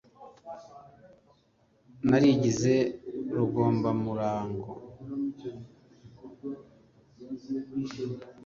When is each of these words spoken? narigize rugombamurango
narigize 2.09 2.73
rugombamurango 3.35 4.69